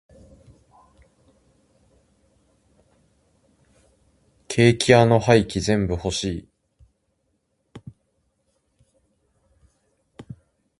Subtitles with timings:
[4.47, 6.49] ケーキ屋の廃棄全部欲しい。